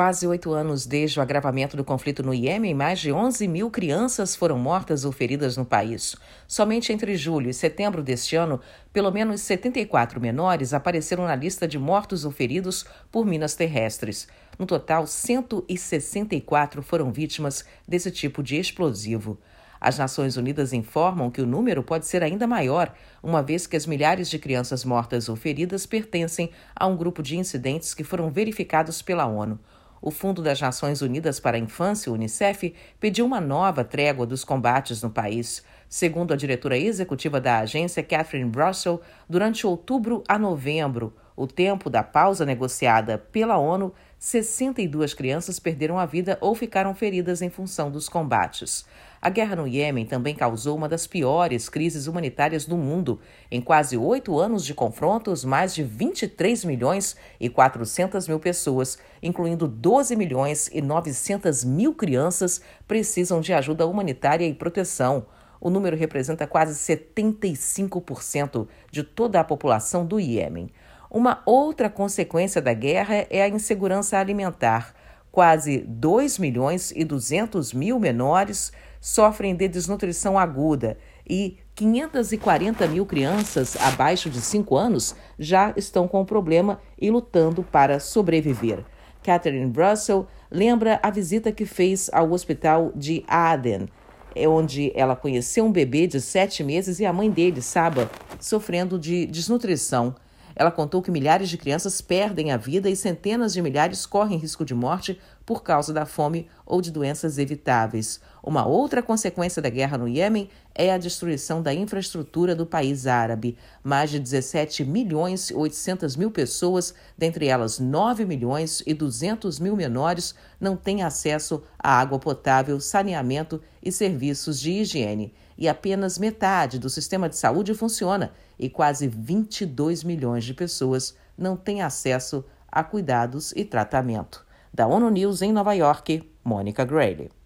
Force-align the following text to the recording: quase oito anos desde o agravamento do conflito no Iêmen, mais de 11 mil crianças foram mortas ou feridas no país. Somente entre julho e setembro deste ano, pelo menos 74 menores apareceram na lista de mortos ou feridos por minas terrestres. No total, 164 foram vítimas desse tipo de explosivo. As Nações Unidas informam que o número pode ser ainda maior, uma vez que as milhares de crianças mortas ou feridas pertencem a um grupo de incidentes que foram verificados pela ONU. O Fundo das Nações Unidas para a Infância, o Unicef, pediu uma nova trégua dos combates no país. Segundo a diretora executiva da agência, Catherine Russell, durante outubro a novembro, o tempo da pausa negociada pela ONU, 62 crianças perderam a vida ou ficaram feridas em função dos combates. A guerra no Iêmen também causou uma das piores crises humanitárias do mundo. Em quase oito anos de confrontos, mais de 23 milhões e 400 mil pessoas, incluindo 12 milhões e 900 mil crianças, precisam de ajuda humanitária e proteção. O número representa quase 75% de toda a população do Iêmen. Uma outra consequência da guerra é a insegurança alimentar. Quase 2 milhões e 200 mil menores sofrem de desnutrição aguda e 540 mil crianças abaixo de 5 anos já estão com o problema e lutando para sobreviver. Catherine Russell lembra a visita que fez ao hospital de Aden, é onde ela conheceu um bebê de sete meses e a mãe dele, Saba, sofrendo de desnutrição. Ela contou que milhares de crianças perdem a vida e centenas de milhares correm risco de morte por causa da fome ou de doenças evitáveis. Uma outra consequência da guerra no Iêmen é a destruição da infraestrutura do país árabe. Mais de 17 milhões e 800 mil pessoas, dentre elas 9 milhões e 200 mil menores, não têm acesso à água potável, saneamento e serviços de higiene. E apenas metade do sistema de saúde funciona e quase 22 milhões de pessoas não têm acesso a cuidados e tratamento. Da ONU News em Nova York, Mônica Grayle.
quase 0.00 0.26
oito 0.26 0.54
anos 0.54 0.86
desde 0.86 1.18
o 1.18 1.22
agravamento 1.22 1.76
do 1.76 1.84
conflito 1.84 2.22
no 2.22 2.32
Iêmen, 2.32 2.72
mais 2.72 2.98
de 3.00 3.12
11 3.12 3.46
mil 3.46 3.70
crianças 3.70 4.34
foram 4.34 4.58
mortas 4.58 5.04
ou 5.04 5.12
feridas 5.12 5.58
no 5.58 5.64
país. 5.66 6.16
Somente 6.48 6.90
entre 6.90 7.14
julho 7.16 7.50
e 7.50 7.52
setembro 7.52 8.02
deste 8.02 8.34
ano, 8.34 8.62
pelo 8.94 9.10
menos 9.10 9.42
74 9.42 10.18
menores 10.18 10.72
apareceram 10.72 11.26
na 11.26 11.36
lista 11.36 11.68
de 11.68 11.78
mortos 11.78 12.24
ou 12.24 12.30
feridos 12.30 12.86
por 13.12 13.26
minas 13.26 13.54
terrestres. 13.54 14.26
No 14.58 14.64
total, 14.64 15.06
164 15.06 16.82
foram 16.82 17.12
vítimas 17.12 17.66
desse 17.86 18.10
tipo 18.10 18.42
de 18.42 18.56
explosivo. 18.56 19.38
As 19.78 19.98
Nações 19.98 20.38
Unidas 20.38 20.72
informam 20.72 21.30
que 21.30 21.42
o 21.42 21.46
número 21.46 21.82
pode 21.82 22.06
ser 22.06 22.22
ainda 22.22 22.46
maior, 22.46 22.94
uma 23.22 23.42
vez 23.42 23.66
que 23.66 23.76
as 23.76 23.84
milhares 23.84 24.30
de 24.30 24.38
crianças 24.38 24.82
mortas 24.82 25.28
ou 25.28 25.36
feridas 25.36 25.84
pertencem 25.84 26.50
a 26.74 26.86
um 26.86 26.96
grupo 26.96 27.22
de 27.22 27.36
incidentes 27.36 27.92
que 27.92 28.02
foram 28.02 28.30
verificados 28.30 29.02
pela 29.02 29.26
ONU. 29.26 29.60
O 30.02 30.10
Fundo 30.10 30.40
das 30.40 30.58
Nações 30.60 31.02
Unidas 31.02 31.38
para 31.38 31.58
a 31.58 31.60
Infância, 31.60 32.10
o 32.10 32.14
Unicef, 32.14 32.74
pediu 32.98 33.26
uma 33.26 33.40
nova 33.40 33.84
trégua 33.84 34.24
dos 34.24 34.44
combates 34.44 35.02
no 35.02 35.10
país. 35.10 35.62
Segundo 35.90 36.32
a 36.32 36.36
diretora 36.36 36.78
executiva 36.78 37.38
da 37.38 37.58
agência, 37.58 38.02
Catherine 38.02 38.50
Russell, 38.54 39.02
durante 39.28 39.66
outubro 39.66 40.24
a 40.26 40.38
novembro, 40.38 41.14
o 41.40 41.46
tempo 41.46 41.88
da 41.88 42.02
pausa 42.02 42.44
negociada 42.44 43.16
pela 43.16 43.56
ONU, 43.56 43.94
62 44.18 45.14
crianças 45.14 45.58
perderam 45.58 45.98
a 45.98 46.04
vida 46.04 46.36
ou 46.38 46.54
ficaram 46.54 46.94
feridas 46.94 47.40
em 47.40 47.48
função 47.48 47.90
dos 47.90 48.10
combates. 48.10 48.84
A 49.22 49.30
guerra 49.30 49.56
no 49.56 49.66
Iêmen 49.66 50.04
também 50.04 50.34
causou 50.34 50.76
uma 50.76 50.86
das 50.86 51.06
piores 51.06 51.70
crises 51.70 52.06
humanitárias 52.06 52.66
do 52.66 52.76
mundo. 52.76 53.18
Em 53.50 53.58
quase 53.58 53.96
oito 53.96 54.38
anos 54.38 54.66
de 54.66 54.74
confrontos, 54.74 55.42
mais 55.42 55.74
de 55.74 55.82
23 55.82 56.62
milhões 56.66 57.16
e 57.40 57.48
400 57.48 58.28
mil 58.28 58.38
pessoas, 58.38 58.98
incluindo 59.22 59.66
12 59.66 60.14
milhões 60.16 60.68
e 60.70 60.82
900 60.82 61.64
mil 61.64 61.94
crianças, 61.94 62.60
precisam 62.86 63.40
de 63.40 63.54
ajuda 63.54 63.86
humanitária 63.86 64.46
e 64.46 64.52
proteção. 64.52 65.24
O 65.58 65.70
número 65.70 65.96
representa 65.96 66.46
quase 66.46 66.74
75% 66.74 68.68
de 68.90 69.02
toda 69.02 69.40
a 69.40 69.44
população 69.44 70.04
do 70.04 70.20
Iêmen. 70.20 70.70
Uma 71.10 71.42
outra 71.44 71.90
consequência 71.90 72.62
da 72.62 72.72
guerra 72.72 73.26
é 73.28 73.42
a 73.42 73.48
insegurança 73.48 74.16
alimentar. 74.16 74.94
Quase 75.32 75.78
2 75.78 76.38
milhões 76.38 76.92
e 76.94 77.04
200 77.04 77.72
mil 77.72 77.98
menores 77.98 78.72
sofrem 79.00 79.56
de 79.56 79.66
desnutrição 79.66 80.38
aguda 80.38 80.96
e 81.28 81.58
540 81.74 82.86
mil 82.86 83.04
crianças 83.04 83.76
abaixo 83.80 84.30
de 84.30 84.40
5 84.40 84.76
anos 84.76 85.16
já 85.36 85.72
estão 85.76 86.06
com 86.06 86.20
o 86.20 86.26
problema 86.26 86.80
e 86.96 87.10
lutando 87.10 87.64
para 87.64 87.98
sobreviver. 87.98 88.84
Catherine 89.20 89.72
Russell 89.76 90.28
lembra 90.48 91.00
a 91.02 91.10
visita 91.10 91.50
que 91.50 91.66
fez 91.66 92.08
ao 92.12 92.30
hospital 92.30 92.92
de 92.94 93.24
Aden, 93.26 93.88
é 94.32 94.48
onde 94.48 94.92
ela 94.94 95.16
conheceu 95.16 95.64
um 95.64 95.72
bebê 95.72 96.06
de 96.06 96.20
sete 96.20 96.62
meses 96.62 97.00
e 97.00 97.06
a 97.06 97.12
mãe 97.12 97.28
dele, 97.28 97.60
Saba, 97.60 98.08
sofrendo 98.38 98.96
de 98.96 99.26
desnutrição. 99.26 100.14
Ela 100.60 100.70
contou 100.70 101.00
que 101.00 101.10
milhares 101.10 101.48
de 101.48 101.56
crianças 101.56 102.02
perdem 102.02 102.52
a 102.52 102.56
vida 102.58 102.90
e 102.90 102.94
centenas 102.94 103.54
de 103.54 103.62
milhares 103.62 104.04
correm 104.04 104.36
risco 104.36 104.62
de 104.62 104.74
morte 104.74 105.18
por 105.50 105.64
causa 105.64 105.92
da 105.92 106.06
fome 106.06 106.46
ou 106.64 106.80
de 106.80 106.92
doenças 106.92 107.36
evitáveis. 107.36 108.20
Uma 108.40 108.64
outra 108.64 109.02
consequência 109.02 109.60
da 109.60 109.68
guerra 109.68 109.98
no 109.98 110.06
Iêmen 110.06 110.48
é 110.72 110.92
a 110.92 110.96
destruição 110.96 111.60
da 111.60 111.74
infraestrutura 111.74 112.54
do 112.54 112.64
país 112.64 113.04
árabe. 113.04 113.58
Mais 113.82 114.10
de 114.10 114.20
17 114.20 114.84
milhões 114.84 115.50
e 115.50 115.54
800 115.54 116.14
mil 116.14 116.30
pessoas, 116.30 116.94
dentre 117.18 117.48
elas 117.48 117.80
9 117.80 118.24
milhões 118.24 118.80
e 118.86 118.94
200 118.94 119.58
mil 119.58 119.74
menores, 119.74 120.36
não 120.60 120.76
têm 120.76 121.02
acesso 121.02 121.64
à 121.76 121.98
água 121.98 122.20
potável, 122.20 122.78
saneamento 122.78 123.60
e 123.82 123.90
serviços 123.90 124.60
de 124.60 124.70
higiene. 124.70 125.34
E 125.58 125.68
apenas 125.68 126.16
metade 126.16 126.78
do 126.78 126.88
sistema 126.88 127.28
de 127.28 127.36
saúde 127.36 127.74
funciona 127.74 128.32
e 128.56 128.70
quase 128.70 129.08
22 129.08 130.04
milhões 130.04 130.44
de 130.44 130.54
pessoas 130.54 131.16
não 131.36 131.56
têm 131.56 131.82
acesso 131.82 132.44
a 132.70 132.84
cuidados 132.84 133.52
e 133.56 133.64
tratamento. 133.64 134.48
Da 134.72 134.86
ONU 134.86 135.10
News 135.10 135.42
em 135.42 135.52
Nova 135.52 135.74
York, 135.74 136.22
Mônica 136.44 136.84
Grayle. 136.84 137.39